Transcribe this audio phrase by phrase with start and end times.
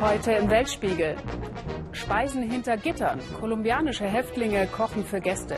[0.00, 1.16] Heute im Weltspiegel.
[1.92, 3.20] Speisen hinter Gittern.
[3.40, 5.56] Kolumbianische Häftlinge kochen für Gäste.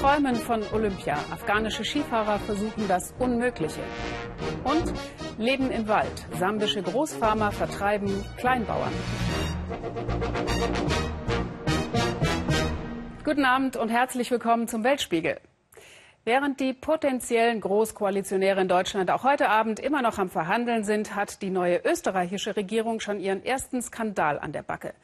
[0.00, 1.14] Träumen von Olympia.
[1.32, 3.80] Afghanische Skifahrer versuchen das Unmögliche.
[4.62, 4.92] Und
[5.38, 6.26] Leben im Wald.
[6.38, 8.92] Sambische Großfarmer vertreiben Kleinbauern.
[13.24, 15.40] Guten Abend und herzlich willkommen zum Weltspiegel.
[16.26, 21.42] Während die potenziellen Großkoalitionäre in Deutschland auch heute Abend immer noch am Verhandeln sind, hat
[21.42, 24.94] die neue österreichische Regierung schon ihren ersten Skandal an der Backe.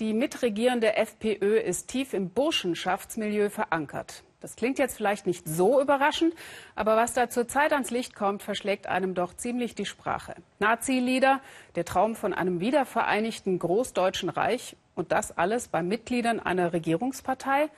[0.00, 4.22] Die mitregierende FPÖ ist tief im Burschenschaftsmilieu verankert.
[4.40, 6.34] Das klingt jetzt vielleicht nicht so überraschend,
[6.74, 10.34] aber was da zurzeit ans Licht kommt, verschlägt einem doch ziemlich die Sprache.
[10.58, 11.40] Nazi-Lieder,
[11.74, 17.70] der Traum von einem wiedervereinigten Großdeutschen Reich und das alles bei Mitgliedern einer Regierungspartei?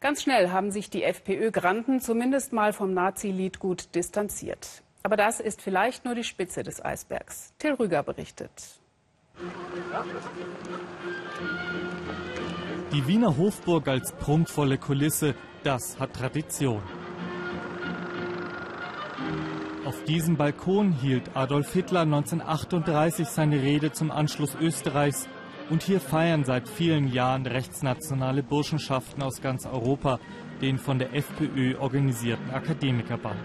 [0.00, 4.82] Ganz schnell haben sich die FPÖ-Granden zumindest mal vom Nazi-Lied gut distanziert.
[5.02, 7.52] Aber das ist vielleicht nur die Spitze des Eisbergs.
[7.58, 8.50] Till Rüger berichtet.
[12.92, 15.34] Die Wiener Hofburg als prunkvolle Kulisse,
[15.64, 16.82] das hat Tradition.
[19.84, 25.28] Auf diesem Balkon hielt Adolf Hitler 1938 seine Rede zum Anschluss Österreichs
[25.70, 30.18] und hier feiern seit vielen Jahren rechtsnationale Burschenschaften aus ganz Europa
[30.60, 33.36] den von der FPÖ organisierten Akademikerball.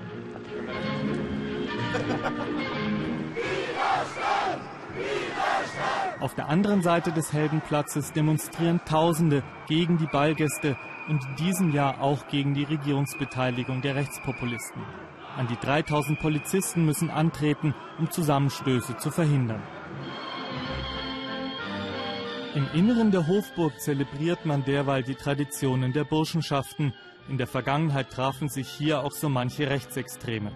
[6.20, 10.76] Auf der anderen Seite des Heldenplatzes demonstrieren Tausende gegen die Ballgäste
[11.08, 14.82] und in diesem Jahr auch gegen die Regierungsbeteiligung der Rechtspopulisten.
[15.38, 19.62] An die 3000 Polizisten müssen antreten, um Zusammenstöße zu verhindern.
[22.56, 26.94] Im Inneren der Hofburg zelebriert man derweil die Traditionen der Burschenschaften.
[27.28, 30.54] In der Vergangenheit trafen sich hier auch so manche Rechtsextreme.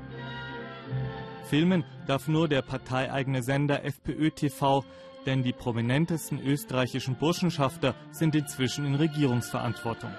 [1.50, 4.86] Filmen darf nur der parteieigene Sender FPÖ TV,
[5.26, 10.12] denn die prominentesten österreichischen Burschenschafter sind inzwischen in Regierungsverantwortung.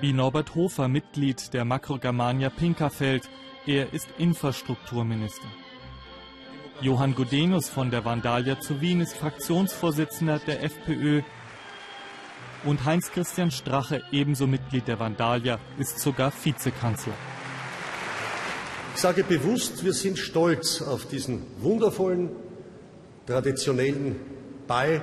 [0.00, 3.28] Wie Norbert Hofer, Mitglied der Makrogermania Pinkerfeld,
[3.66, 5.48] er ist Infrastrukturminister.
[6.82, 11.22] Johann Gudenus von der Vandalia zu Wien ist Fraktionsvorsitzender der FPÖ
[12.64, 17.14] und Heinz-Christian Strache, ebenso Mitglied der Vandalia, ist sogar Vizekanzler.
[18.94, 22.30] Ich sage bewusst, wir sind stolz auf diesen wundervollen,
[23.26, 24.16] traditionellen
[24.66, 25.02] Ball.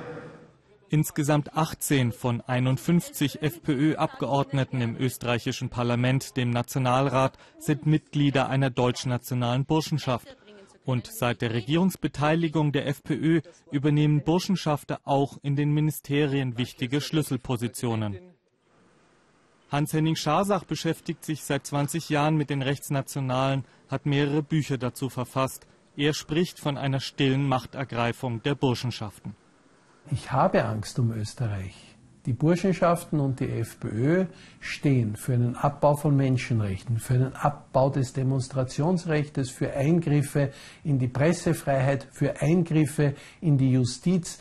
[0.90, 10.36] Insgesamt 18 von 51 FPÖ-Abgeordneten im österreichischen Parlament, dem Nationalrat, sind Mitglieder einer deutschnationalen Burschenschaft.
[10.84, 13.40] Und seit der Regierungsbeteiligung der FPÖ
[13.70, 18.18] übernehmen Burschenschafter auch in den Ministerien wichtige Schlüsselpositionen.
[19.70, 25.66] Hans-Henning Scharsach beschäftigt sich seit 20 Jahren mit den Rechtsnationalen, hat mehrere Bücher dazu verfasst.
[25.96, 29.34] Er spricht von einer stillen Machtergreifung der Burschenschaften.
[30.10, 31.93] Ich habe Angst um Österreich.
[32.26, 34.24] Die Burschenschaften und die FPÖ
[34.58, 40.50] stehen für einen Abbau von Menschenrechten, für einen Abbau des Demonstrationsrechts, für Eingriffe
[40.84, 44.38] in die Pressefreiheit, für Eingriffe in die Justiz.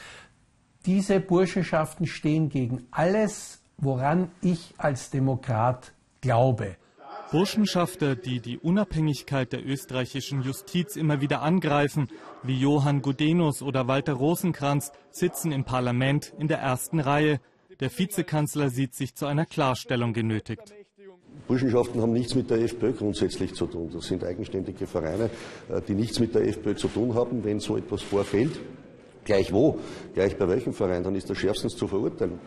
[0.85, 6.77] Diese Burschenschaften stehen gegen alles, woran ich als Demokrat glaube.
[7.31, 12.07] Burschenschafter, die die Unabhängigkeit der österreichischen Justiz immer wieder angreifen,
[12.43, 17.41] wie Johann Gudenus oder Walter Rosenkranz, sitzen im Parlament in der ersten Reihe.
[17.79, 20.73] Der Vizekanzler sieht sich zu einer Klarstellung genötigt.
[21.47, 23.89] Burschenschaften haben nichts mit der FPÖ grundsätzlich zu tun.
[23.93, 25.29] Das sind eigenständige Vereine,
[25.69, 27.43] äh, die nichts mit der FPÖ zu tun haben.
[27.43, 28.59] Wenn so etwas vorfällt,
[29.25, 29.79] gleich wo,
[30.13, 32.39] gleich bei welchem Verein, dann ist das schärfstens zu verurteilen.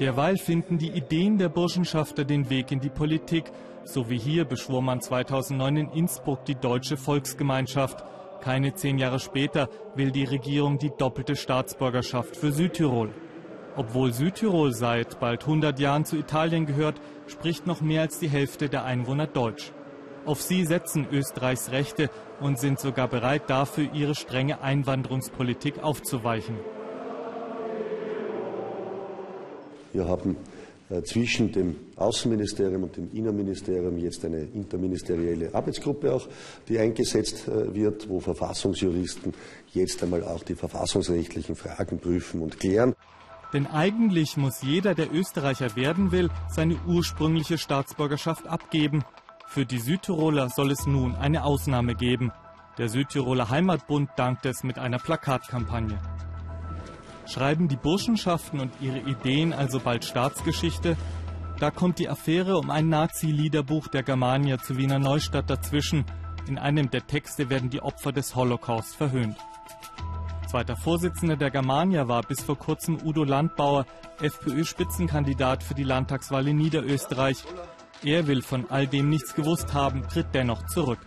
[0.00, 3.50] Derweil finden die Ideen der Burschenschafter den Weg in die Politik.
[3.84, 8.04] So wie hier beschwor man 2009 in Innsbruck die Deutsche Volksgemeinschaft.
[8.40, 13.10] Keine zehn Jahre später will die Regierung die doppelte Staatsbürgerschaft für Südtirol.
[13.76, 18.68] Obwohl Südtirol seit bald 100 Jahren zu Italien gehört, spricht noch mehr als die Hälfte
[18.68, 19.72] der Einwohner Deutsch.
[20.24, 22.10] Auf sie setzen Österreichs Rechte
[22.40, 26.56] und sind sogar bereit dafür, ihre strenge Einwanderungspolitik aufzuweichen.
[29.92, 30.36] Wir haben
[31.02, 36.28] zwischen dem Außenministerium und dem Innenministerium jetzt eine interministerielle Arbeitsgruppe auch,
[36.68, 39.34] die eingesetzt äh, wird, wo Verfassungsjuristen
[39.74, 42.94] jetzt einmal auch die verfassungsrechtlichen Fragen prüfen und klären.
[43.52, 49.04] Denn eigentlich muss jeder, der Österreicher werden will, seine ursprüngliche Staatsbürgerschaft abgeben.
[49.46, 52.30] Für die Südtiroler soll es nun eine Ausnahme geben.
[52.76, 55.98] Der Südtiroler Heimatbund dankt es mit einer Plakatkampagne.
[57.28, 60.96] Schreiben die Burschenschaften und ihre Ideen also bald Staatsgeschichte?
[61.60, 66.04] Da kommt die Affäre um ein Nazi-Liederbuch der Germania zu Wiener Neustadt dazwischen.
[66.46, 69.36] In einem der Texte werden die Opfer des Holocaust verhöhnt.
[70.48, 73.84] Zweiter Vorsitzender der Germania war bis vor kurzem Udo Landbauer,
[74.22, 77.44] FPÖ-Spitzenkandidat für die Landtagswahl in Niederösterreich.
[78.02, 81.00] Er will von all dem nichts gewusst haben, tritt dennoch zurück.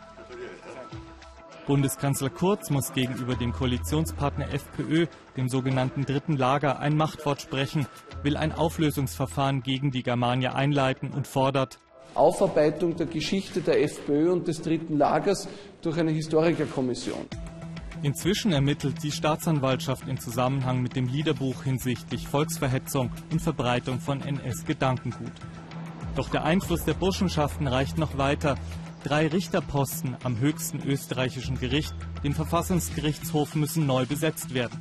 [1.68, 7.88] Bundeskanzler Kurz muss gegenüber dem Koalitionspartner FPÖ, dem sogenannten dritten Lager, ein Machtwort sprechen,
[8.24, 11.80] will ein Auflösungsverfahren gegen die Germania einleiten und fordert
[12.14, 15.48] Aufarbeitung der Geschichte der FPÖ und des dritten Lagers
[15.82, 17.26] durch eine Historikerkommission.
[18.04, 25.32] Inzwischen ermittelt die Staatsanwaltschaft in Zusammenhang mit dem Liederbuch hinsichtlich Volksverhetzung und Verbreitung von NS-Gedankengut.
[26.16, 28.56] Doch der Einfluss der Burschenschaften reicht noch weiter.
[29.04, 34.80] Drei Richterposten am höchsten österreichischen Gericht, dem Verfassungsgerichtshof, müssen neu besetzt werden.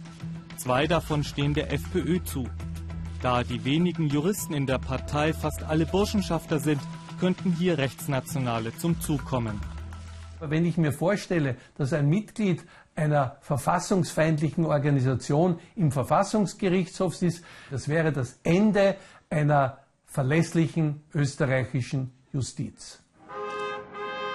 [0.58, 2.46] Zwei davon stehen der FPÖ zu.
[3.22, 6.82] Da die wenigen Juristen in der Partei fast alle Burschenschafter sind,
[7.18, 9.58] könnten hier Rechtsnationale zum Zug kommen.
[10.38, 12.64] Wenn ich mir vorstelle, dass ein Mitglied
[12.94, 18.96] einer verfassungsfeindlichen Organisation im Verfassungsgerichtshof ist, das wäre das Ende
[19.30, 23.02] einer verlässlichen österreichischen Justiz.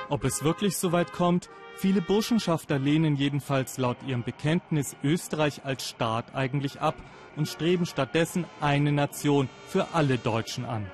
[0.10, 1.50] Ob es wirklich so weit kommt?
[1.78, 6.96] Viele Burschenschafter lehnen jedenfalls laut ihrem Bekenntnis Österreich als Staat eigentlich ab
[7.36, 10.90] und streben stattdessen eine Nation für alle Deutschen an.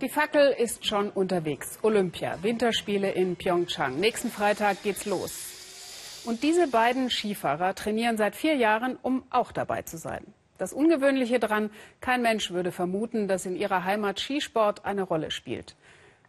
[0.00, 1.78] Die Fackel ist schon unterwegs.
[1.82, 4.00] Olympia, Winterspiele in Pyeongchang.
[4.00, 6.22] Nächsten Freitag geht's los.
[6.24, 10.24] Und diese beiden Skifahrer trainieren seit vier Jahren, um auch dabei zu sein.
[10.56, 15.76] Das Ungewöhnliche daran, kein Mensch würde vermuten, dass in ihrer Heimat Skisport eine Rolle spielt.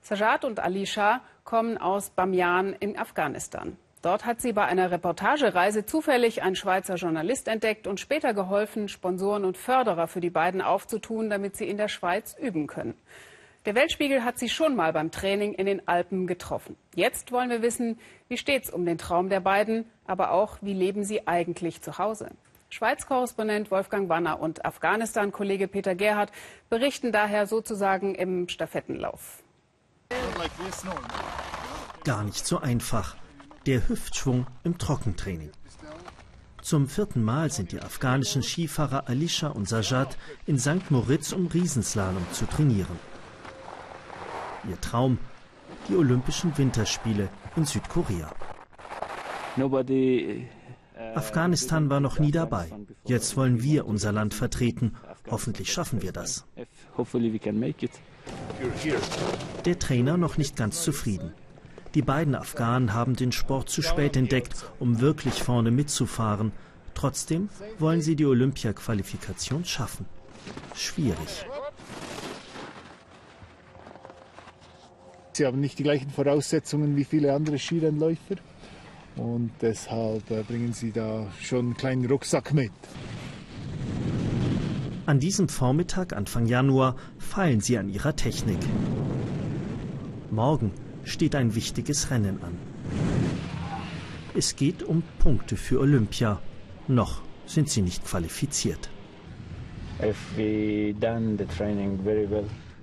[0.01, 3.77] Sajad und Alisha kommen aus Bamyan in Afghanistan.
[4.01, 9.45] Dort hat sie bei einer Reportagereise zufällig ein Schweizer Journalist entdeckt und später geholfen, Sponsoren
[9.45, 12.95] und Förderer für die beiden aufzutun, damit sie in der Schweiz üben können.
[13.65, 16.75] Der Weltspiegel hat sie schon mal beim Training in den Alpen getroffen.
[16.95, 21.03] Jetzt wollen wir wissen, wie steht's um den Traum der beiden, aber auch, wie leben
[21.03, 22.31] sie eigentlich zu Hause?
[22.71, 26.31] Schweiz-Korrespondent Wolfgang Wanner und Afghanistan-Kollege Peter Gerhardt
[26.71, 29.40] berichten daher sozusagen im Stafettenlauf.
[32.03, 33.15] Gar nicht so einfach.
[33.65, 35.51] Der Hüftschwung im Trockentraining.
[36.61, 40.89] Zum vierten Mal sind die afghanischen Skifahrer Alisha und Sajad in St.
[40.89, 42.99] Moritz, um Riesenslalom zu trainieren.
[44.69, 45.17] Ihr Traum,
[45.89, 48.31] die Olympischen Winterspiele in Südkorea.
[51.15, 52.69] Afghanistan war noch nie dabei.
[53.05, 54.95] Jetzt wollen wir unser Land vertreten.
[55.29, 56.45] Hoffentlich schaffen wir das.
[59.65, 61.33] Der Trainer noch nicht ganz zufrieden.
[61.93, 66.51] Die beiden Afghanen haben den Sport zu spät entdeckt, um wirklich vorne mitzufahren.
[66.93, 67.49] Trotzdem
[67.79, 70.05] wollen sie die Olympia-Qualifikation schaffen.
[70.75, 71.45] Schwierig.
[75.33, 78.35] Sie haben nicht die gleichen Voraussetzungen wie viele andere Skirennläufer
[79.15, 82.71] und deshalb äh, bringen sie da schon einen kleinen Rucksack mit.
[85.11, 88.59] An diesem Vormittag Anfang Januar feilen sie an ihrer Technik.
[90.31, 90.71] Morgen
[91.03, 92.57] steht ein wichtiges Rennen an.
[94.33, 96.39] Es geht um Punkte für Olympia.
[96.87, 98.89] Noch sind sie nicht qualifiziert.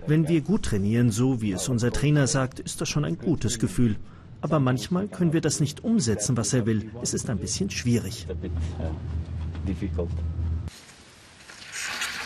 [0.06, 3.58] Wenn wir gut trainieren, so wie es unser Trainer sagt, ist das schon ein gutes
[3.58, 3.96] Gefühl.
[4.42, 6.90] Aber manchmal können wir das nicht umsetzen, was er will.
[7.00, 8.26] Es ist ein bisschen schwierig.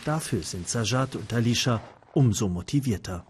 [0.04, 1.80] Dafür sind Sajad und Alisha
[2.12, 3.25] umso motivierter.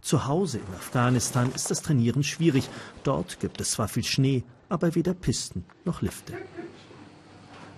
[0.00, 2.68] Zu Hause in Afghanistan ist das Trainieren schwierig.
[3.04, 6.34] Dort gibt es zwar viel Schnee, aber weder Pisten noch Lifte.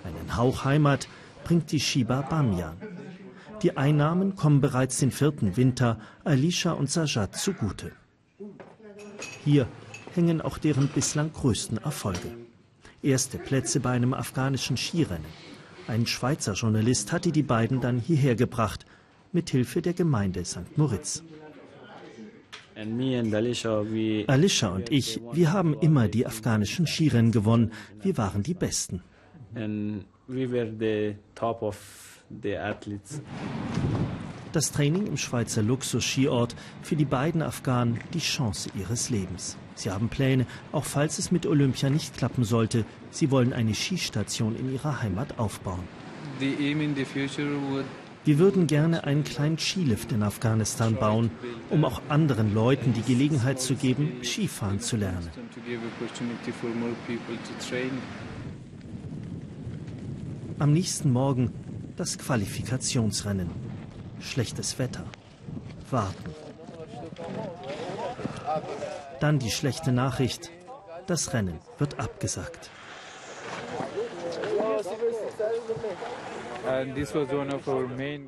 [0.04, 1.08] Einen Hauch Heimat
[1.44, 2.76] bringt die Shiba Bamyan.
[3.62, 7.92] Die Einnahmen kommen bereits den vierten Winter Alisha und Sajad zugute.
[9.44, 9.66] Hier
[10.14, 12.30] hängen auch deren bislang größten Erfolge.
[13.02, 15.26] Erste Plätze bei einem afghanischen Skirennen.
[15.90, 18.87] Ein Schweizer Journalist hatte die beiden dann hierher gebracht,
[19.32, 20.78] mit Hilfe der Gemeinde St.
[20.78, 21.25] Moritz.
[22.76, 27.73] Alisha und ich, wir haben immer die afghanischen Skirennen gewonnen.
[28.00, 29.02] Wir waren die Besten.
[29.56, 31.76] And we were the top of
[34.52, 39.57] das Training im Schweizer Luxus-Skiort für die beiden Afghanen die Chance ihres Lebens.
[39.75, 42.85] Sie haben Pläne, auch falls es mit Olympia nicht klappen sollte.
[43.11, 45.85] Sie wollen eine Skistation in ihrer Heimat aufbauen.
[48.25, 51.30] Wir würden gerne einen kleinen Skilift in Afghanistan bauen,
[51.71, 55.30] um auch anderen Leuten die Gelegenheit zu geben, Skifahren zu lernen.
[60.59, 61.52] Am nächsten Morgen
[61.97, 63.69] das Qualifikationsrennen.
[64.20, 65.04] Schlechtes Wetter.
[65.90, 66.34] Warten.
[69.20, 70.50] Dann die schlechte Nachricht.
[71.06, 72.70] Das Rennen wird abgesagt.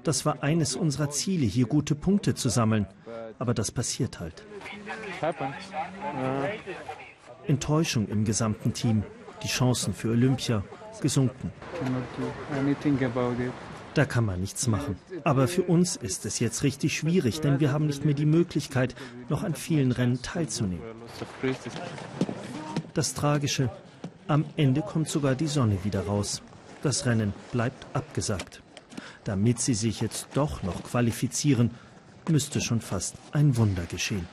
[0.02, 2.86] Das war eines unserer Ziele, hier gute Punkte zu sammeln.
[3.38, 4.44] Aber das passiert halt.
[7.46, 9.04] Enttäuschung im gesamten Team.
[9.42, 10.62] Die Chancen für Olympia
[11.00, 11.52] gesunken.
[13.94, 14.96] Da kann man nichts machen.
[15.24, 18.94] Aber für uns ist es jetzt richtig schwierig, denn wir haben nicht mehr die Möglichkeit,
[19.28, 20.84] noch an vielen Rennen teilzunehmen.
[22.94, 23.70] Das Tragische,
[24.28, 26.42] am Ende kommt sogar die Sonne wieder raus.
[26.82, 28.62] Das Rennen bleibt abgesagt.
[29.24, 31.72] Damit sie sich jetzt doch noch qualifizieren,
[32.28, 34.26] müsste schon fast ein Wunder geschehen.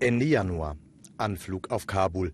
[0.00, 0.76] Ende Januar.
[1.16, 2.32] Anflug auf Kabul.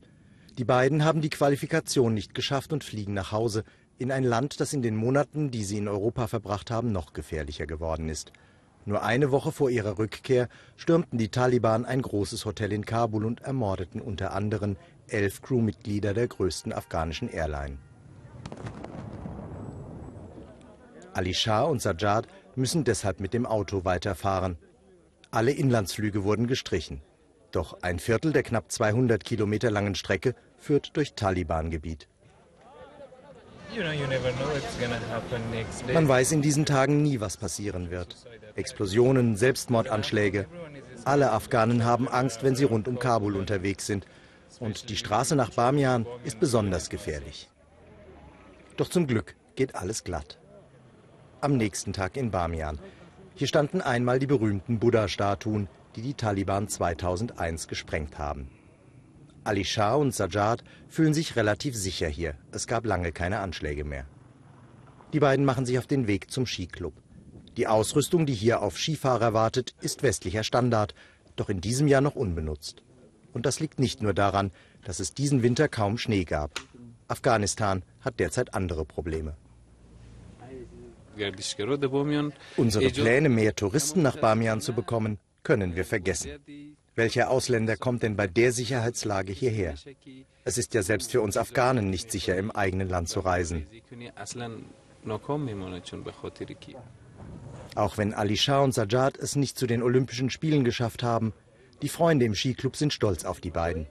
[0.58, 3.64] Die beiden haben die Qualifikation nicht geschafft und fliegen nach Hause
[4.00, 7.66] in ein Land, das in den Monaten, die sie in Europa verbracht haben, noch gefährlicher
[7.66, 8.32] geworden ist.
[8.86, 13.42] Nur eine Woche vor ihrer Rückkehr stürmten die Taliban ein großes Hotel in Kabul und
[13.42, 14.76] ermordeten unter anderem
[15.06, 17.76] elf Crewmitglieder der größten afghanischen Airline.
[21.12, 22.26] Ali Shah und Sajjad
[22.56, 24.56] müssen deshalb mit dem Auto weiterfahren.
[25.30, 27.02] Alle Inlandsflüge wurden gestrichen.
[27.50, 32.08] Doch ein Viertel der knapp 200 Kilometer langen Strecke führt durch Taliban-Gebiet.
[35.92, 38.16] Man weiß in diesen Tagen nie, was passieren wird.
[38.56, 40.46] Explosionen, Selbstmordanschläge.
[41.04, 44.06] Alle Afghanen haben Angst, wenn sie rund um Kabul unterwegs sind.
[44.58, 47.48] Und die Straße nach Bamian ist besonders gefährlich.
[48.76, 50.38] Doch zum Glück geht alles glatt.
[51.40, 52.78] Am nächsten Tag in Bamian.
[53.34, 58.50] Hier standen einmal die berühmten Buddha-Statuen, die die Taliban 2001 gesprengt haben.
[59.42, 62.34] Ali Shah und Sajjad fühlen sich relativ sicher hier.
[62.52, 64.06] Es gab lange keine Anschläge mehr.
[65.12, 66.94] Die beiden machen sich auf den Weg zum Skiclub.
[67.56, 70.94] Die Ausrüstung, die hier auf Skifahrer wartet, ist westlicher Standard,
[71.36, 72.82] doch in diesem Jahr noch unbenutzt.
[73.32, 74.50] Und das liegt nicht nur daran,
[74.84, 76.60] dass es diesen Winter kaum Schnee gab.
[77.08, 79.36] Afghanistan hat derzeit andere Probleme.
[82.56, 86.30] Unsere Pläne, mehr Touristen nach Bamian zu bekommen, können wir vergessen.
[86.96, 89.74] Welcher Ausländer kommt denn bei der Sicherheitslage hierher?
[90.44, 93.66] Es ist ja selbst für uns Afghanen nicht sicher, im eigenen Land zu reisen.
[97.74, 101.32] Auch wenn Ali Shah und Sajjad es nicht zu den Olympischen Spielen geschafft haben,
[101.82, 103.86] die Freunde im Skiclub sind stolz auf die beiden.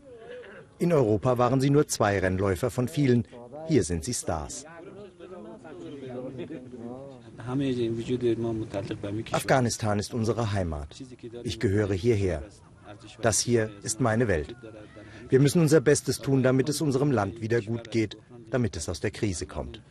[0.77, 3.27] In Europa waren sie nur zwei Rennläufer von vielen.
[3.67, 4.65] Hier sind sie Stars.
[9.31, 11.03] Afghanistan ist unsere Heimat.
[11.43, 12.43] Ich gehöre hierher.
[13.21, 14.55] Das hier ist meine Welt.
[15.29, 18.17] Wir müssen unser Bestes tun, damit es unserem Land wieder gut geht,
[18.49, 19.81] damit es aus der Krise kommt.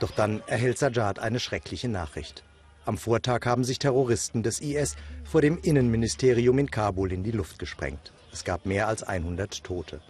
[0.00, 2.44] Doch dann erhält Sajjad eine schreckliche Nachricht.
[2.86, 7.58] Am Vortag haben sich Terroristen des IS vor dem Innenministerium in Kabul in die Luft
[7.58, 8.12] gesprengt.
[8.32, 10.00] Es gab mehr als 100 Tote.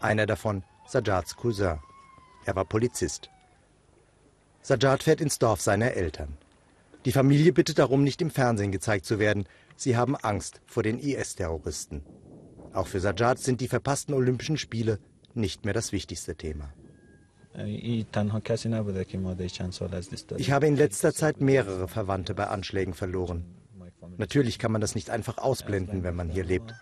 [0.00, 1.78] Einer davon Sajjads Cousin.
[2.44, 3.30] Er war Polizist.
[4.62, 6.36] Sajjad fährt ins Dorf seiner Eltern.
[7.04, 9.46] Die Familie bittet darum, nicht im Fernsehen gezeigt zu werden.
[9.82, 12.02] Sie haben Angst vor den IS-Terroristen.
[12.72, 15.00] Auch für Sajjad sind die verpassten Olympischen Spiele
[15.34, 16.72] nicht mehr das wichtigste Thema.
[20.36, 23.44] Ich habe in letzter Zeit mehrere Verwandte bei Anschlägen verloren.
[24.18, 26.72] Natürlich kann man das nicht einfach ausblenden, wenn man hier lebt.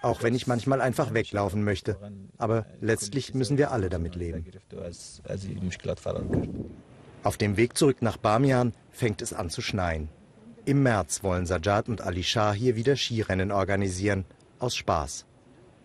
[0.00, 1.98] Auch wenn ich manchmal einfach weglaufen möchte.
[2.38, 4.46] Aber letztlich müssen wir alle damit leben.
[7.24, 10.10] Auf dem Weg zurück nach Bamian fängt es an zu schneien.
[10.66, 14.24] Im März wollen Sajjad und Ali Shah hier wieder Skirennen organisieren.
[14.58, 15.26] Aus Spaß.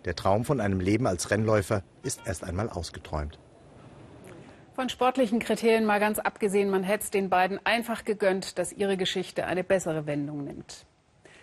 [0.05, 3.37] Der Traum von einem Leben als Rennläufer ist erst einmal ausgeträumt.
[4.75, 8.95] Von sportlichen Kriterien mal ganz abgesehen, man hätte es den beiden einfach gegönnt, dass ihre
[8.95, 10.85] Geschichte eine bessere Wendung nimmt.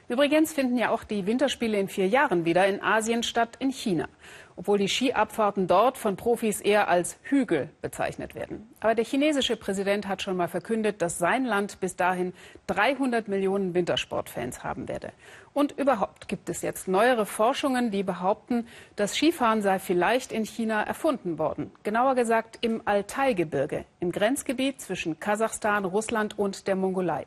[0.09, 4.09] Übrigens finden ja auch die Winterspiele in vier Jahren wieder in Asien statt, in China
[4.57, 8.69] obwohl die Skiabfahrten dort von Profis eher als Hügel bezeichnet werden.
[8.81, 12.33] Aber der chinesische Präsident hat schon mal verkündet, dass sein Land bis dahin
[12.67, 15.13] 300 Millionen Wintersportfans haben werde.
[15.53, 20.83] Und überhaupt gibt es jetzt neuere Forschungen, die behaupten, das Skifahren sei vielleicht in China
[20.83, 21.71] erfunden worden.
[21.83, 27.27] Genauer gesagt im Altai-Gebirge, im Grenzgebiet zwischen Kasachstan, Russland und der Mongolei.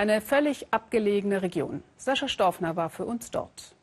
[0.00, 1.82] Eine völlig abgelegene Region.
[1.98, 3.74] Sascha Storfner war für uns dort.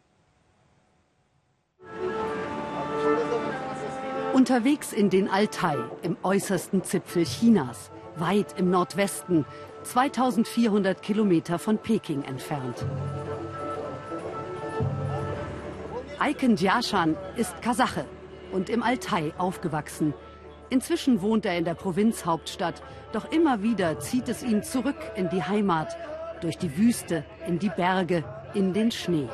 [4.34, 9.46] Unterwegs in den Altai, im äußersten Zipfel Chinas, weit im Nordwesten,
[9.84, 12.84] 2400 Kilometer von Peking entfernt.
[16.18, 18.06] Aiken Jiashan ist Kasache
[18.52, 20.16] und im Altai aufgewachsen.
[20.70, 22.82] Inzwischen wohnt er in der Provinzhauptstadt,
[23.14, 25.98] doch immer wieder zieht es ihn zurück in die Heimat,
[26.42, 29.28] durch die Wüste, in die Berge, in den Schnee.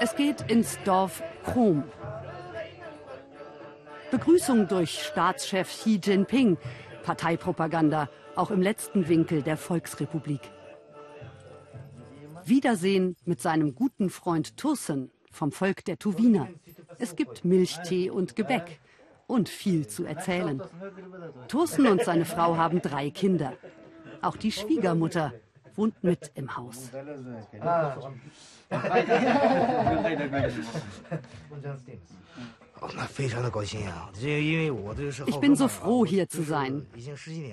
[0.00, 1.84] Es geht ins Dorf Chrom.
[4.10, 6.58] Begrüßung durch Staatschef Xi Jinping,
[7.04, 10.40] Parteipropaganda, auch im letzten Winkel der Volksrepublik.
[12.44, 16.48] Wiedersehen mit seinem guten Freund Tursen vom Volk der Tuwiner.
[16.98, 18.78] Es gibt Milchtee und Gebäck
[19.26, 20.62] und viel zu erzählen.
[21.48, 23.54] Tursen und seine Frau haben drei Kinder.
[24.20, 25.32] Auch die Schwiegermutter
[25.74, 26.90] wohnt mit im Haus.
[35.26, 36.86] Ich bin so froh, hier zu sein.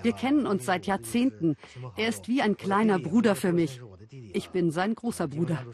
[0.02, 1.56] Wir kennen uns seit Jahrzehnten.
[1.96, 3.82] Er ist wie ein kleiner Bruder für mich.
[4.12, 5.66] Ich bin sein großer Bruder.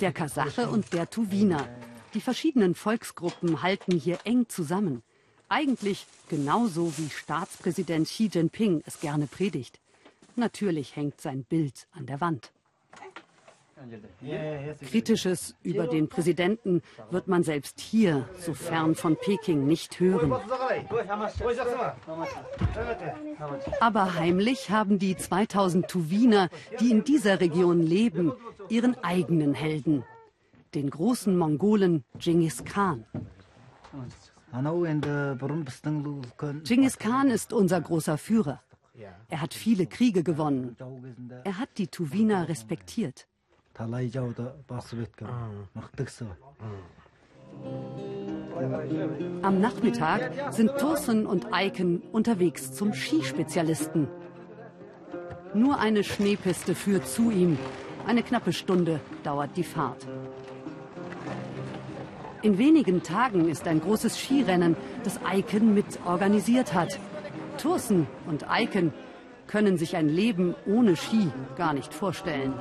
[0.00, 1.68] Der Kasache und der Tuwiner.
[2.14, 5.02] Die verschiedenen Volksgruppen halten hier eng zusammen.
[5.48, 9.80] Eigentlich genauso wie Staatspräsident Xi Jinping es gerne predigt.
[10.36, 12.52] Natürlich hängt sein Bild an der Wand.
[14.80, 20.32] Kritisches über den Präsidenten wird man selbst hier, so fern von Peking, nicht hören.
[23.80, 26.48] Aber heimlich haben die 2000 Tuwiner,
[26.80, 28.32] die in dieser Region leben,
[28.68, 30.04] ihren eigenen Helden,
[30.74, 33.04] den großen Mongolen Genghis Khan.
[36.64, 38.62] Genghis Khan ist unser großer Führer.
[39.28, 40.76] Er hat viele Kriege gewonnen.
[41.42, 43.26] Er hat die Tuwiner respektiert.
[49.42, 54.08] Am Nachmittag sind Thorsen und Eiken unterwegs zum Skispezialisten.
[55.54, 57.58] Nur eine Schneepiste führt zu ihm.
[58.06, 60.06] Eine knappe Stunde dauert die Fahrt.
[62.42, 67.00] In wenigen Tagen ist ein großes Skirennen, das Eiken mit organisiert hat.
[67.58, 68.92] Thorsen und Eiken
[69.46, 72.52] können sich ein Leben ohne Ski gar nicht vorstellen.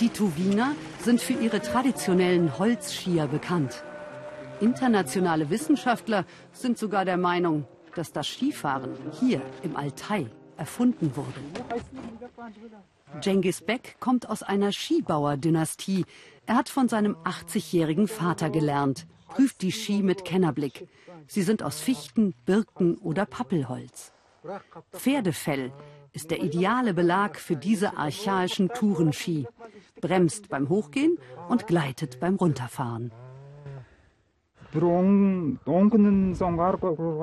[0.00, 3.84] Die Tuwiner sind für ihre traditionellen Holzskier bekannt.
[4.60, 10.26] Internationale Wissenschaftler sind sogar der Meinung, dass das Skifahren hier im Altai
[10.56, 11.40] erfunden wurde.
[13.20, 16.04] Genghis Beck kommt aus einer Skibauer-Dynastie.
[16.46, 20.88] Er hat von seinem 80-jährigen Vater gelernt prüft die Ski mit Kennerblick.
[21.26, 24.12] Sie sind aus Fichten, Birken oder Pappelholz.
[24.92, 25.72] Pferdefell
[26.12, 29.46] ist der ideale Belag für diese archaischen Tourenski.
[30.00, 33.12] Bremst beim Hochgehen und gleitet beim Runterfahren.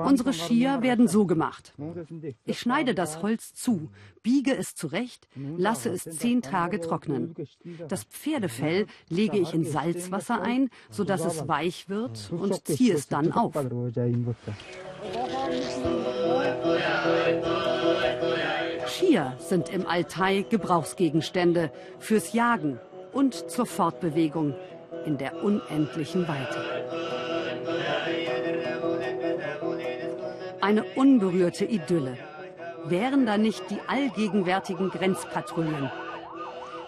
[0.04, 1.74] Unsere Skier werden so gemacht.
[2.44, 3.90] Ich schneide das Holz zu,
[4.22, 7.34] biege es zurecht, lasse es zehn Tage trocknen.
[7.88, 13.32] Das Pferdefell lege ich in Salzwasser ein, sodass es weich wird und ziehe es dann
[13.32, 13.54] auf.
[18.86, 22.78] Skier sind im Altai Gebrauchsgegenstände fürs Jagen
[23.12, 24.54] und zur Fortbewegung
[25.06, 27.27] in der unendlichen Weite.
[30.68, 32.18] Eine unberührte Idylle.
[32.84, 35.90] Wären da nicht die allgegenwärtigen Grenzpatrouillen?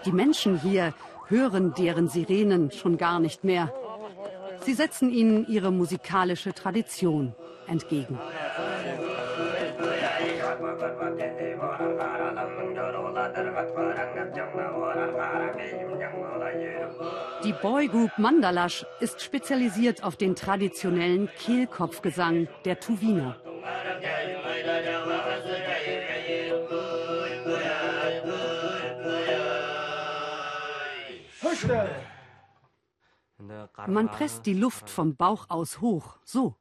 [0.05, 0.93] Die Menschen hier
[1.29, 3.73] hören deren Sirenen schon gar nicht mehr.
[4.67, 7.35] Sie setzen ihnen ihre musikalische Tradition
[7.67, 8.19] entgegen.
[17.45, 23.37] Die Boygroup Mandalash ist spezialisiert auf den traditionellen Kehlkopfgesang der Tuwiner.
[33.87, 36.57] Man presst die Luft vom Bauch aus hoch, so.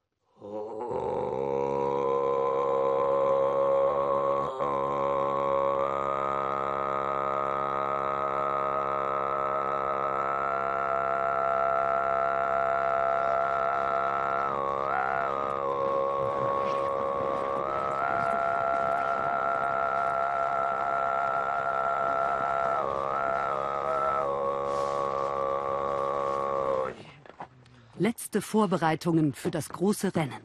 [28.39, 30.39] Letzte Vorbereitungen für das große Rennen.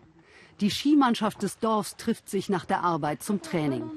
[0.59, 3.88] Die Skimannschaft des Dorfs trifft sich nach der Arbeit zum Training.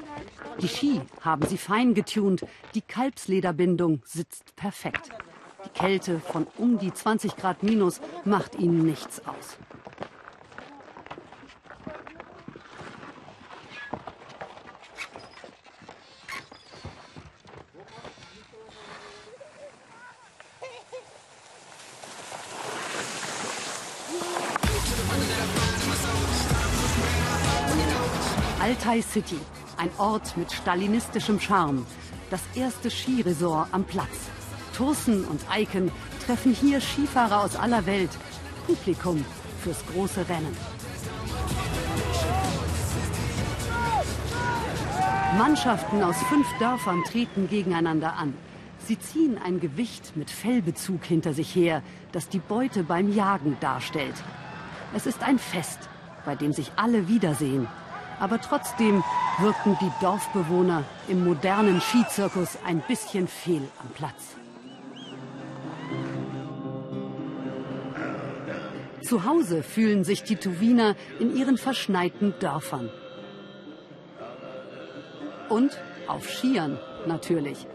[0.62, 5.10] Die Ski haben sie fein getunt, die Kalbslederbindung sitzt perfekt.
[5.65, 9.57] Die Kälte von um die 20 Grad minus macht ihnen nichts aus.
[28.88, 29.39] Altai City,
[29.76, 31.86] ein Ort mit stalinistischem Charme.
[32.30, 34.30] Das erste Skiresort am Platz.
[34.78, 35.91] Thursen und Eiken
[36.26, 38.10] treffen hier Skifahrer aus aller Welt.
[38.65, 39.26] Publikum
[39.62, 40.56] fürs große Rennen.
[45.38, 48.34] Mannschaften aus fünf Dörfern treten gegeneinander an.
[48.86, 54.15] Sie ziehen ein Gewicht mit Fellbezug hinter sich her, das die Beute beim Jagen darstellt.
[54.95, 55.89] Es ist ein Fest,
[56.23, 57.67] bei dem sich alle wiedersehen.
[58.19, 59.03] Aber trotzdem
[59.39, 64.36] wirken die Dorfbewohner im modernen Skizirkus ein bisschen fehl am Platz.
[69.03, 72.89] Zu Hause fühlen sich die Tuwiner in ihren verschneiten Dörfern.
[75.49, 75.77] Und
[76.08, 77.67] auf Skiern natürlich.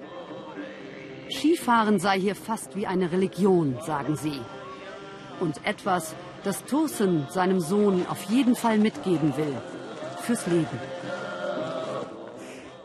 [1.31, 4.41] Skifahren sei hier fast wie eine Religion, sagen sie.
[5.41, 9.57] Und etwas, das Thursen seinem Sohn auf jeden Fall mitgeben will.
[10.23, 10.79] Fürs Leben.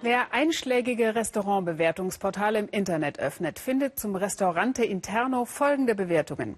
[0.02, 6.58] Wer einschlägige Restaurantbewertungsportale im Internet öffnet, findet zum Restaurante Interno folgende Bewertungen.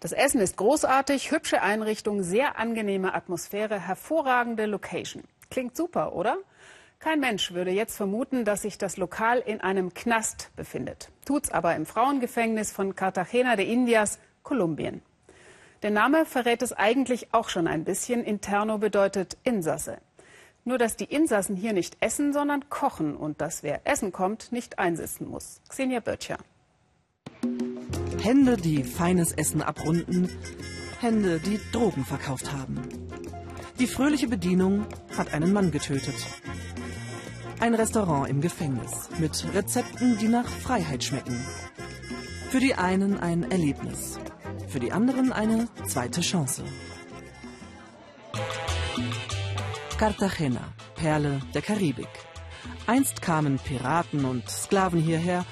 [0.00, 5.22] Das Essen ist großartig, hübsche Einrichtung, sehr angenehme Atmosphäre, hervorragende Location.
[5.50, 6.38] Klingt super, oder?
[6.98, 11.10] Kein Mensch würde jetzt vermuten, dass sich das Lokal in einem Knast befindet.
[11.24, 15.02] Tut's aber im Frauengefängnis von Cartagena de Indias, Kolumbien.
[15.82, 18.24] Der Name verrät es eigentlich auch schon ein bisschen.
[18.24, 19.98] Interno bedeutet Insasse.
[20.66, 24.80] Nur, dass die Insassen hier nicht essen, sondern kochen und dass wer essen kommt, nicht
[24.80, 25.60] einsitzen muss.
[25.68, 26.38] Xenia Böttcher.
[28.20, 30.28] Hände, die feines Essen abrunden,
[31.00, 32.82] Hände, die Drogen verkauft haben.
[33.78, 36.16] Die fröhliche Bedienung hat einen Mann getötet.
[37.60, 41.46] Ein Restaurant im Gefängnis mit Rezepten, die nach Freiheit schmecken.
[42.50, 44.18] Für die einen ein Erlebnis,
[44.66, 46.64] für die anderen eine zweite Chance.
[49.98, 52.08] Cartagena, Perle der Karibik.
[52.86, 55.46] Einst kamen Piraten und Sklaven hierher,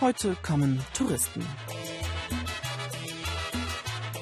[0.00, 1.44] heute kommen Touristen.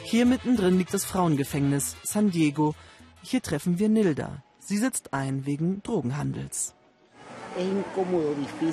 [0.03, 2.75] Hier mittendrin liegt das Frauengefängnis San Diego.
[3.21, 4.43] Hier treffen wir Nilda.
[4.61, 6.75] Sie sitzt ein wegen Drogenhandels.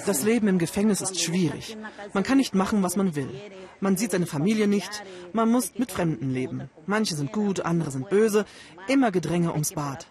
[0.06, 1.76] Das Leben im Gefängnis ist schwierig.
[2.14, 3.30] Man kann nicht machen, was man will.
[3.80, 5.04] Man sieht seine Familie nicht.
[5.34, 6.70] Man muss mit Fremden leben.
[6.86, 8.46] Manche sind gut, andere sind böse.
[8.88, 10.08] Immer Gedränge ums Bad.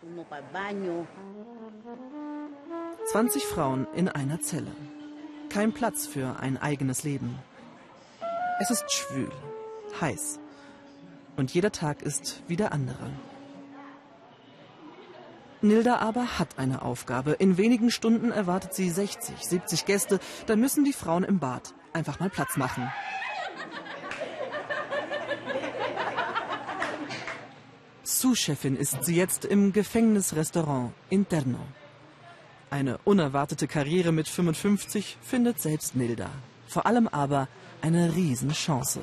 [3.13, 4.71] 20 Frauen in einer Zelle.
[5.49, 7.39] Kein Platz für ein eigenes Leben.
[8.61, 9.31] Es ist schwül,
[10.01, 10.41] heiß.
[11.37, 13.11] Und jeder Tag ist wie der andere.
[15.61, 17.33] Nilda aber hat eine Aufgabe.
[17.33, 20.21] In wenigen Stunden erwartet sie 60, 70 Gäste.
[20.47, 22.93] Da müssen die Frauen im Bad einfach mal Platz machen.
[28.05, 31.61] Sous-Chefin ist sie jetzt im Gefängnisrestaurant Interno.
[32.71, 36.29] Eine unerwartete Karriere mit 55 findet selbst Nilda.
[36.67, 37.49] Vor allem aber
[37.81, 39.01] eine Riesenchance.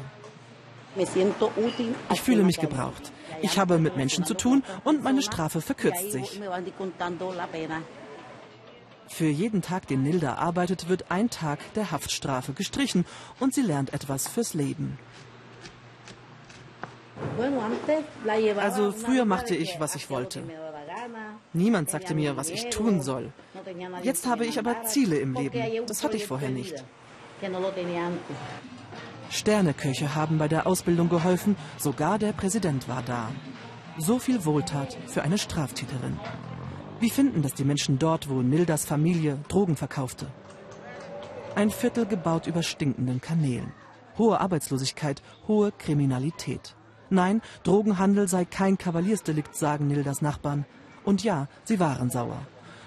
[0.96, 3.12] Ich fühle mich gebraucht.
[3.42, 6.40] Ich habe mit Menschen zu tun und meine Strafe verkürzt sich.
[9.08, 13.06] Für jeden Tag, den Nilda arbeitet, wird ein Tag der Haftstrafe gestrichen
[13.40, 15.00] und sie lernt etwas fürs Leben.
[18.58, 20.44] Also früher machte ich, was ich wollte.
[21.54, 23.32] Niemand sagte mir, was ich tun soll.
[24.04, 25.86] Jetzt habe ich aber Ziele im Leben.
[25.88, 26.84] Das hatte ich vorher nicht.
[29.30, 33.32] Sterneköche haben bei der Ausbildung geholfen, sogar der Präsident war da.
[33.98, 36.20] So viel Wohltat für eine Straftäterin.
[37.00, 40.28] Wie finden das die Menschen dort, wo Nildas Familie Drogen verkaufte?
[41.56, 43.74] Ein Viertel gebaut über stinkenden Kanälen.
[44.18, 46.76] Hohe Arbeitslosigkeit, hohe Kriminalität.
[47.12, 50.66] Nein, Drogenhandel sei kein Kavaliersdelikt, sagen Nildas Nachbarn.
[51.04, 52.42] Und ja, sie waren sauer.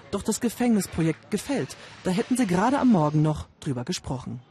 [0.09, 1.77] Doch das Gefängnisprojekt gefällt.
[2.03, 4.41] Da hätten sie gerade am Morgen noch drüber gesprochen.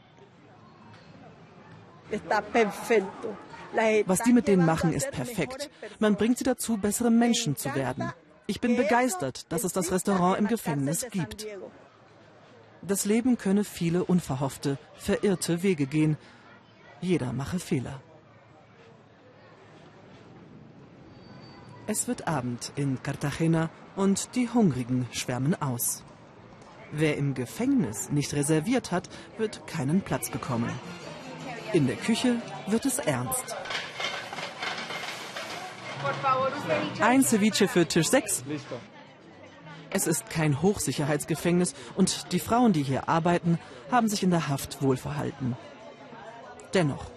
[4.05, 5.69] Was die mit denen machen, ist perfekt.
[5.99, 8.13] Man bringt sie dazu, bessere Menschen zu werden.
[8.47, 11.47] Ich bin begeistert, dass es das Restaurant im Gefängnis gibt.
[12.81, 16.17] Das Leben könne viele unverhoffte, verirrte Wege gehen.
[17.01, 18.01] Jeder mache Fehler.
[21.87, 26.03] Es wird Abend in Cartagena und die Hungrigen schwärmen aus.
[26.91, 30.71] Wer im Gefängnis nicht reserviert hat, wird keinen Platz bekommen.
[31.73, 33.55] In der Küche wird es ernst.
[37.01, 38.45] Ein Ceviche für Tisch 6.
[39.91, 43.59] Es ist kein Hochsicherheitsgefängnis und die Frauen, die hier arbeiten,
[43.91, 45.55] haben sich in der Haft wohl verhalten.
[46.73, 47.11] Dennoch,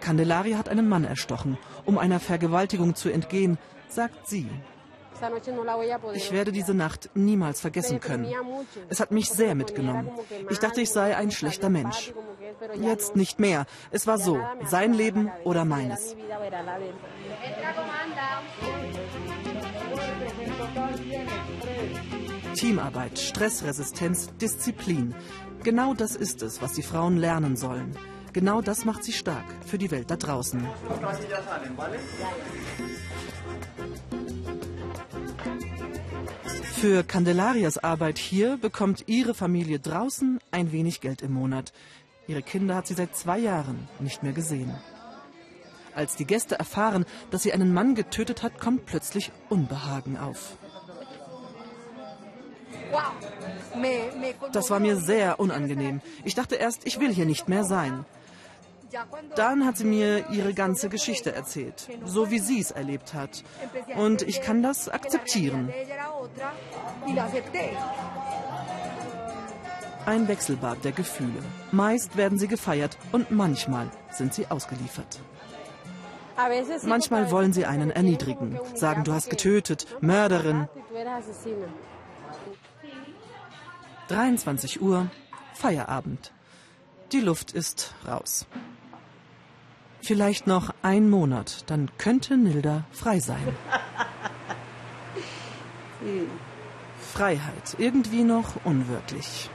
[0.00, 3.56] Candelaria hat einen Mann erstochen, um einer Vergewaltigung zu entgehen,
[3.94, 4.48] sagt sie.
[6.14, 8.26] Ich werde diese Nacht niemals vergessen können.
[8.88, 10.10] Es hat mich sehr mitgenommen.
[10.50, 12.12] Ich dachte, ich sei ein schlechter Mensch.
[12.80, 13.66] Jetzt nicht mehr.
[13.90, 16.16] Es war so, sein Leben oder meines.
[22.54, 25.14] Teamarbeit, Stressresistenz, Disziplin.
[25.62, 27.96] Genau das ist es, was die Frauen lernen sollen.
[28.32, 30.66] Genau das macht sie stark für die Welt da draußen.
[36.82, 41.72] Für Candelarias Arbeit hier bekommt ihre Familie draußen ein wenig Geld im Monat.
[42.26, 44.74] Ihre Kinder hat sie seit zwei Jahren nicht mehr gesehen.
[45.94, 50.56] Als die Gäste erfahren, dass sie einen Mann getötet hat, kommt plötzlich Unbehagen auf.
[54.52, 56.00] Das war mir sehr unangenehm.
[56.24, 58.04] Ich dachte erst, ich will hier nicht mehr sein.
[59.36, 63.42] Dann hat sie mir ihre ganze Geschichte erzählt, so wie sie es erlebt hat.
[63.96, 65.72] Und ich kann das akzeptieren.
[70.04, 71.42] Ein Wechselbad der Gefühle.
[71.70, 75.20] Meist werden sie gefeiert und manchmal sind sie ausgeliefert.
[76.84, 80.68] Manchmal wollen sie einen erniedrigen, sagen, du hast getötet, Mörderin.
[84.08, 85.10] 23 Uhr,
[85.54, 86.32] Feierabend.
[87.12, 88.46] Die Luft ist raus.
[90.02, 93.56] Vielleicht noch ein Monat, dann könnte Nilda frei sein.
[97.12, 99.48] Freiheit, irgendwie noch unwirklich.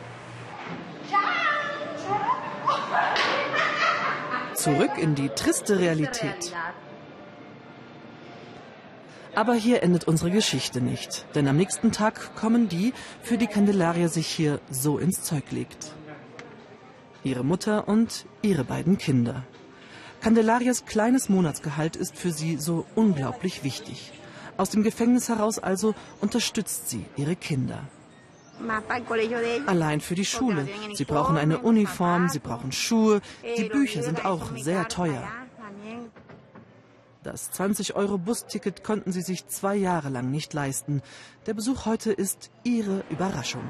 [4.54, 6.54] Zurück in die triste Realität.
[9.36, 14.08] Aber hier endet unsere Geschichte nicht, denn am nächsten Tag kommen die, für die Candelaria
[14.08, 15.94] sich hier so ins Zeug legt.
[17.24, 19.44] Ihre Mutter und ihre beiden Kinder.
[20.22, 24.12] Candelarias kleines Monatsgehalt ist für sie so unglaublich wichtig.
[24.58, 27.80] Aus dem Gefängnis heraus also unterstützt sie ihre Kinder.
[29.68, 30.68] Allein für die Schule.
[30.94, 33.22] Sie brauchen eine Uniform, sie brauchen Schuhe,
[33.58, 35.28] die Bücher sind auch sehr teuer.
[37.24, 41.02] Das 20-Euro-Busticket konnten sie sich zwei Jahre lang nicht leisten.
[41.46, 43.64] Der Besuch heute ist ihre Überraschung.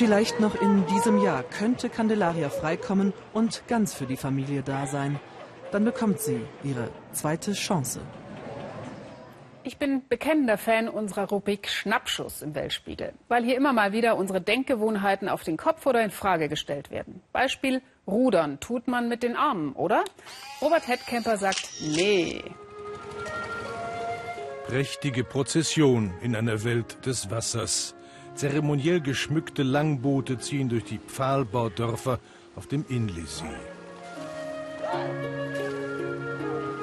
[0.00, 5.20] Vielleicht noch in diesem Jahr könnte Candelaria freikommen und ganz für die Familie da sein.
[5.72, 8.00] Dann bekommt sie ihre zweite Chance.
[9.62, 14.40] Ich bin bekennender Fan unserer Rubrik Schnappschuss im Weltspiegel, weil hier immer mal wieder unsere
[14.40, 17.20] Denkgewohnheiten auf den Kopf oder in Frage gestellt werden.
[17.34, 20.04] Beispiel Rudern tut man mit den Armen, oder?
[20.62, 22.42] Robert Headcamper sagt, nee.
[24.66, 27.94] Prächtige Prozession in einer Welt des Wassers.
[28.40, 32.20] Zeremoniell geschmückte Langboote ziehen durch die Pfahlbaudörfer
[32.56, 33.44] auf dem Inlisee.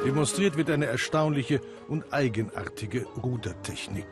[0.06, 4.06] Demonstriert wird eine erstaunliche und eigenartige Rudertechnik.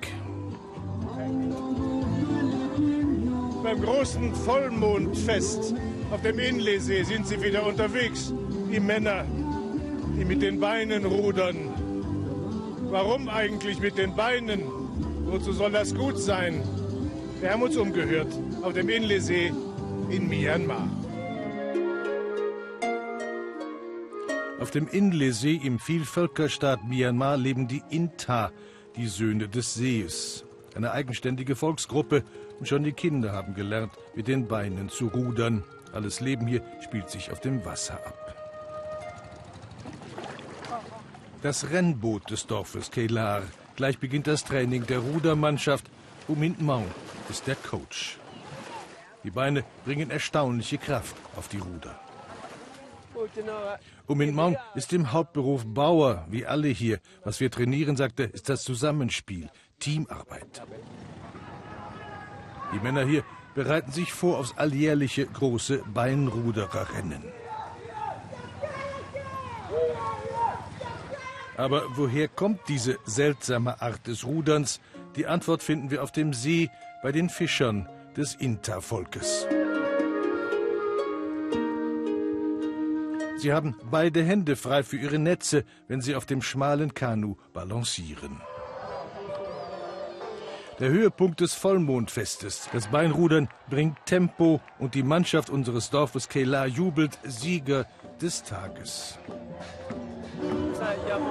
[3.61, 5.75] Beim großen Vollmondfest
[6.09, 8.33] auf dem Inlesee sind sie wieder unterwegs.
[8.73, 9.23] Die Männer,
[10.17, 11.57] die mit den Beinen rudern.
[12.89, 14.63] Warum eigentlich mit den Beinen?
[15.25, 16.63] Wozu soll das gut sein?
[17.41, 19.53] Wir haben uns umgehört auf dem Inlesee
[20.09, 20.87] in Myanmar.
[24.59, 28.51] Auf dem Inle-See im Vielvölkerstaat Myanmar leben die Inta,
[28.95, 30.45] die Söhne des Sees.
[30.75, 32.23] Eine eigenständige Volksgruppe
[32.59, 35.63] und schon die Kinder haben gelernt, mit den Beinen zu rudern.
[35.93, 38.35] Alles Leben hier spielt sich auf dem Wasser ab.
[41.41, 43.43] Das Rennboot des Dorfes Keilar.
[43.75, 45.85] Gleich beginnt das Training der Rudermannschaft.
[46.27, 46.83] Umint Mau
[47.29, 48.17] ist der Coach.
[49.23, 51.99] Die Beine bringen erstaunliche Kraft auf die Ruder.
[54.07, 56.99] Umint Maung ist im Hauptberuf Bauer, wie alle hier.
[57.23, 60.63] Was wir trainieren, sagte, ist das Zusammenspiel, Teamarbeit.
[62.73, 67.23] Die Männer hier bereiten sich vor aufs alljährliche große Beinrudererrennen.
[71.55, 74.81] Aber woher kommt diese seltsame Art des Ruderns?
[75.15, 76.69] Die Antwort finden wir auf dem See
[77.01, 79.47] bei den Fischern des Inta-Volkes.
[83.37, 88.41] Sie haben beide Hände frei für ihre Netze, wenn sie auf dem schmalen Kanu balancieren.
[90.79, 92.69] Der Höhepunkt des Vollmondfestes.
[92.73, 97.85] Das Beinrudern bringt Tempo und die Mannschaft unseres Dorfes Kela jubelt Sieger
[98.21, 99.17] des Tages.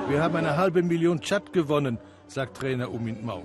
[0.08, 3.44] Wir haben eine halbe Million Chat gewonnen, sagt Trainer Umint Mau.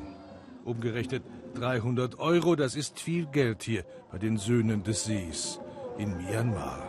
[0.66, 1.24] Umgerechnet
[1.56, 5.60] 300 Euro, das ist viel Geld hier bei den Söhnen des Sees.
[6.00, 6.88] in Myanmar.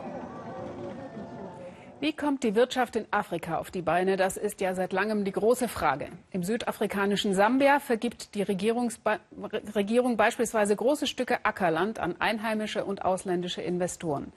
[1.99, 4.17] Wie kommt die Wirtschaft in Afrika auf die Beine?
[4.17, 6.09] Das ist ja seit langem die große Frage.
[6.31, 14.33] Im südafrikanischen Sambia vergibt die Regierung beispielsweise große Stücke Ackerland an einheimische und ausländische Investoren.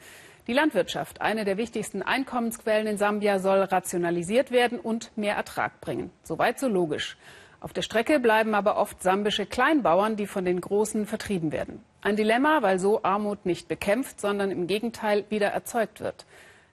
[0.47, 6.09] Die Landwirtschaft, eine der wichtigsten Einkommensquellen in Sambia, soll rationalisiert werden und mehr Ertrag bringen.
[6.23, 7.15] Soweit so logisch.
[7.63, 11.79] Auf der Strecke bleiben aber oft sambische Kleinbauern, die von den Großen vertrieben werden.
[12.01, 16.25] Ein Dilemma, weil so Armut nicht bekämpft, sondern im Gegenteil wieder erzeugt wird.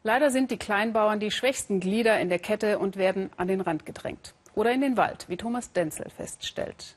[0.02, 3.86] Leider sind die Kleinbauern die schwächsten Glieder in der Kette und werden an den Rand
[3.86, 4.34] gedrängt.
[4.56, 6.96] Oder in den Wald, wie Thomas Denzel feststellt.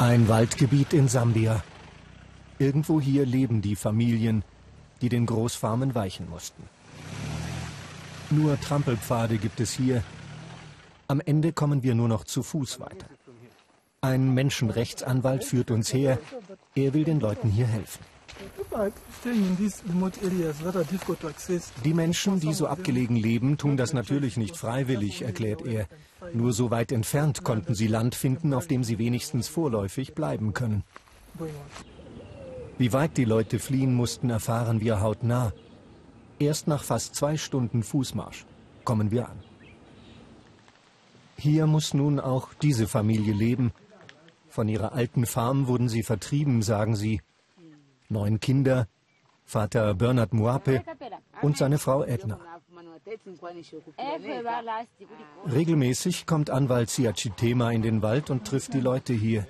[0.00, 1.62] Ein Waldgebiet in Sambia.
[2.58, 4.42] Irgendwo hier leben die Familien,
[5.02, 6.64] die den Großfarmen weichen mussten.
[8.30, 10.02] Nur Trampelpfade gibt es hier.
[11.12, 13.06] Am Ende kommen wir nur noch zu Fuß weiter.
[14.00, 16.18] Ein Menschenrechtsanwalt führt uns her.
[16.74, 18.02] Er will den Leuten hier helfen.
[21.84, 25.86] Die Menschen, die so abgelegen leben, tun das natürlich nicht freiwillig, erklärt er.
[26.32, 30.82] Nur so weit entfernt konnten sie Land finden, auf dem sie wenigstens vorläufig bleiben können.
[32.78, 35.52] Wie weit die Leute fliehen mussten, erfahren wir hautnah.
[36.38, 38.46] Erst nach fast zwei Stunden Fußmarsch
[38.84, 39.51] kommen wir an.
[41.42, 43.72] Hier muss nun auch diese Familie leben.
[44.48, 47.20] Von ihrer alten Farm wurden sie vertrieben, sagen sie
[48.08, 48.86] neun Kinder,
[49.44, 50.84] Vater Bernard Muape
[51.40, 52.38] und seine Frau Edna.
[55.52, 59.44] Regelmäßig kommt Anwalt Siachitema in den Wald und trifft die Leute hier.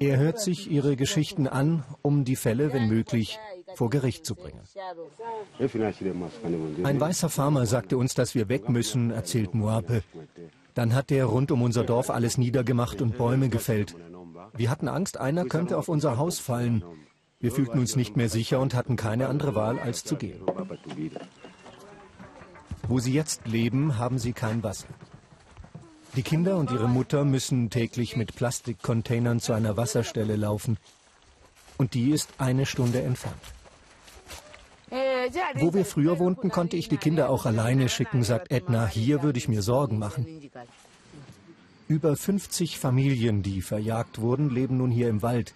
[0.00, 3.38] Er hört sich ihre Geschichten an, um die Fälle, wenn möglich,
[3.74, 4.60] vor Gericht zu bringen.
[6.82, 10.02] Ein weißer Farmer sagte uns, dass wir weg müssen, erzählt Muape.
[10.74, 13.96] Dann hat er rund um unser Dorf alles niedergemacht und Bäume gefällt.
[14.56, 16.84] Wir hatten Angst, einer könnte auf unser Haus fallen.
[17.38, 20.42] Wir fühlten uns nicht mehr sicher und hatten keine andere Wahl, als zu gehen.
[22.86, 24.88] Wo sie jetzt leben, haben sie kein Wasser.
[26.16, 30.76] Die Kinder und ihre Mutter müssen täglich mit Plastikcontainern zu einer Wasserstelle laufen.
[31.78, 33.40] Und die ist eine Stunde entfernt.
[35.54, 38.86] Wo wir früher wohnten, konnte ich die Kinder auch alleine schicken, sagt Edna.
[38.86, 40.50] Hier würde ich mir Sorgen machen.
[41.88, 45.54] Über 50 Familien, die verjagt wurden, leben nun hier im Wald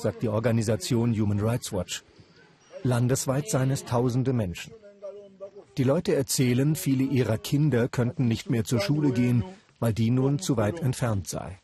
[0.00, 2.02] sagt die Organisation Human Rights Watch.
[2.82, 4.72] Landesweit seien es tausende Menschen.
[5.76, 9.44] Die Leute erzählen, viele ihrer Kinder könnten nicht mehr zur Schule gehen,
[9.78, 11.58] weil die nun zu weit entfernt sei.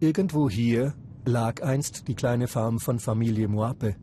[0.00, 3.96] Irgendwo hier lag einst die kleine Farm von Familie Moape.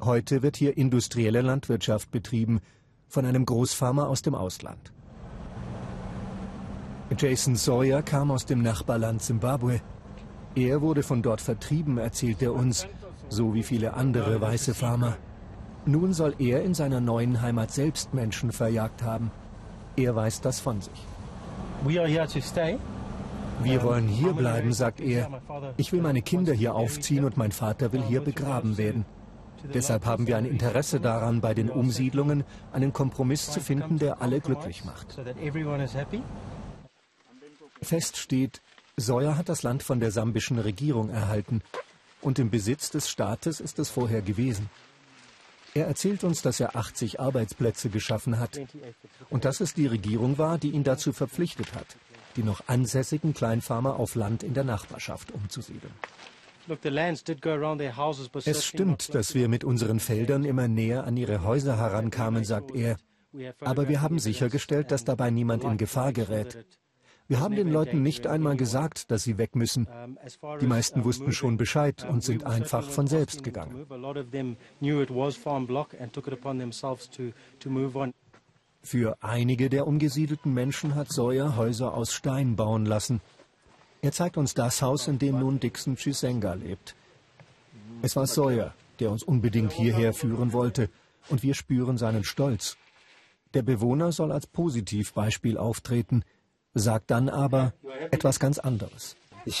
[0.00, 2.60] Heute wird hier industrielle Landwirtschaft betrieben
[3.08, 4.92] von einem Großfarmer aus dem Ausland.
[7.16, 9.80] Jason Sawyer kam aus dem Nachbarland Zimbabwe.
[10.54, 12.86] Er wurde von dort vertrieben, erzählt er uns,
[13.28, 15.16] so wie viele andere weiße Farmer.
[15.86, 19.30] Nun soll er in seiner neuen Heimat selbst Menschen verjagt haben.
[19.96, 21.06] Er weiß das von sich.
[23.62, 25.40] Wir wollen hier bleiben, sagt er.
[25.76, 29.06] Ich will meine Kinder hier aufziehen und mein Vater will hier begraben werden.
[29.74, 34.40] Deshalb haben wir ein Interesse daran, bei den Umsiedlungen einen Kompromiss zu finden, der alle
[34.40, 35.18] glücklich macht.
[37.82, 38.62] Fest steht,
[38.96, 41.62] Sawyer hat das Land von der sambischen Regierung erhalten
[42.22, 44.70] und im Besitz des Staates ist es vorher gewesen.
[45.74, 48.58] Er erzählt uns, dass er 80 Arbeitsplätze geschaffen hat
[49.28, 51.96] und dass es die Regierung war, die ihn dazu verpflichtet hat,
[52.36, 55.92] die noch ansässigen Kleinfarmer auf Land in der Nachbarschaft umzusiedeln.
[58.44, 62.96] Es stimmt, dass wir mit unseren Feldern immer näher an ihre Häuser herankamen, sagt er.
[63.60, 66.66] Aber wir haben sichergestellt, dass dabei niemand in Gefahr gerät.
[67.28, 69.88] Wir haben den Leuten nicht einmal gesagt, dass sie weg müssen.
[70.60, 73.84] Die meisten wussten schon Bescheid und sind einfach von selbst gegangen.
[78.82, 83.20] Für einige der umgesiedelten Menschen hat Sawyer Häuser aus Stein bauen lassen.
[84.02, 86.94] Er zeigt uns das Haus, in dem nun Dixon Chisenga lebt.
[88.02, 90.90] Es war Sawyer, der uns unbedingt hierher führen wollte,
[91.28, 92.76] und wir spüren seinen Stolz.
[93.54, 96.24] Der Bewohner soll als Positivbeispiel auftreten–
[96.76, 97.72] sagt dann aber
[98.10, 99.16] etwas ganz anderes.
[99.44, 99.60] Ich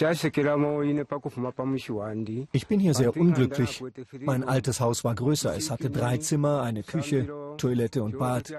[2.66, 3.82] bin hier sehr unglücklich.
[4.20, 5.56] Mein altes Haus war größer.
[5.56, 8.52] Es hatte drei Zimmer, eine Küche, Toilette und Bad.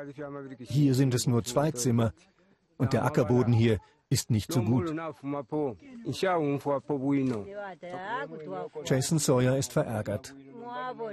[0.59, 2.13] Hier sind es nur zwei Zimmer.
[2.77, 3.79] Und der Ackerboden hier
[4.09, 4.93] ist nicht so gut.
[8.85, 10.35] Jason Sawyer ist verärgert.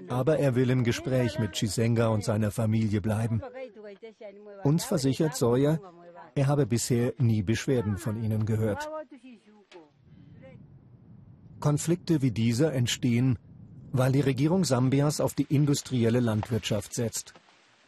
[0.09, 3.43] Aber er will im Gespräch mit Chisenga und seiner Familie bleiben.
[4.63, 5.81] Uns versichert Sawyer,
[6.35, 8.91] er habe bisher nie Beschwerden von ihnen gehört.
[11.61, 13.39] Konflikte wie dieser entstehen,
[13.97, 17.33] Weil die Regierung Sambias auf die industrielle Landwirtschaft setzt.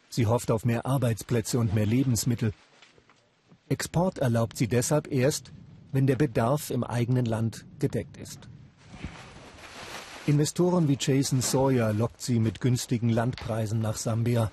[0.07, 2.53] Sie hofft auf mehr Arbeitsplätze und mehr Lebensmittel.
[3.69, 5.51] Export erlaubt sie deshalb erst,
[5.91, 8.49] wenn der Bedarf im eigenen Land gedeckt ist.
[10.25, 14.51] Investoren wie Jason Sawyer lockt sie mit günstigen Landpreisen nach Sambia.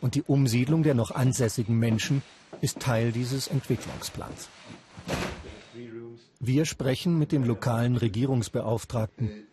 [0.00, 2.22] Und die Umsiedlung der noch ansässigen Menschen
[2.60, 4.48] ist Teil dieses Entwicklungsplans.
[6.38, 9.46] Wir sprechen mit dem lokalen Regierungsbeauftragten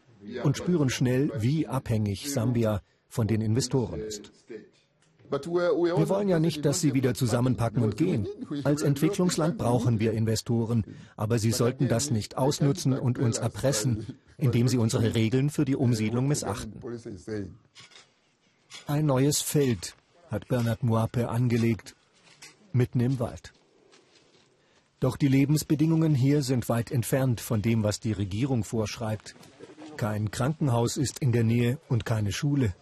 [0.43, 4.31] und spüren schnell, wie abhängig Sambia von den Investoren ist.
[5.30, 8.28] Wir wollen ja nicht, dass sie wieder zusammenpacken und gehen.
[8.63, 10.84] Als Entwicklungsland brauchen wir Investoren,
[11.15, 15.75] aber sie sollten das nicht ausnutzen und uns erpressen, indem sie unsere Regeln für die
[15.75, 16.73] Umsiedlung missachten.
[18.88, 19.95] Ein neues Feld
[20.30, 21.95] hat Bernard Muape angelegt,
[22.71, 23.53] mitten im Wald.
[24.99, 29.36] Doch die Lebensbedingungen hier sind weit entfernt von dem, was die Regierung vorschreibt.
[29.95, 32.73] Kein Krankenhaus ist in der Nähe und keine Schule.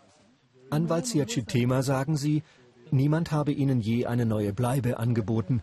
[0.76, 2.44] Anwalt Siachitema sagen sie,
[2.92, 5.62] niemand habe ihnen je eine neue Bleibe angeboten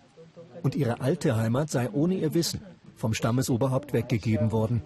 [0.63, 2.63] und ihre alte Heimat sei ohne ihr Wissen
[2.97, 4.81] vom Stammesoberhaupt weggegeben worden.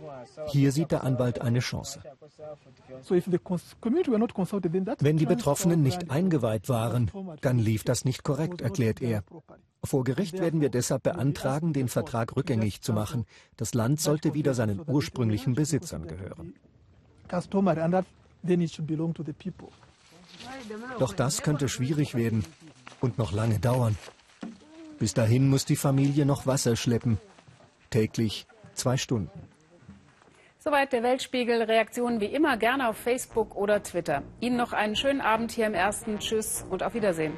[0.49, 2.01] Hier sieht der Anwalt eine Chance.
[5.01, 7.11] Wenn die Betroffenen nicht eingeweiht waren,
[7.41, 9.23] dann lief das nicht korrekt, erklärt er.
[9.85, 13.27] Vor Gericht werden wir deshalb beantragen, den Vertrag rückgängig zu machen.
[13.57, 16.55] Das Land sollte wieder seinen ursprünglichen Besitzern gehören.
[20.99, 22.45] Doch das könnte schwierig werden
[23.01, 23.97] und noch lange dauern.
[24.99, 27.19] Bis dahin muss die Familie noch Wasser schleppen.
[27.91, 29.31] Täglich zwei Stunden.
[30.59, 31.63] Soweit der Weltspiegel.
[31.63, 34.23] Reaktionen wie immer gerne auf Facebook oder Twitter.
[34.41, 36.19] Ihnen noch einen schönen Abend hier im Ersten.
[36.19, 37.35] Tschüss und auf Wiedersehen.